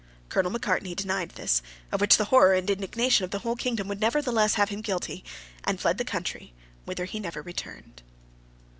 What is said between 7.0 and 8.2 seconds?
he never returned.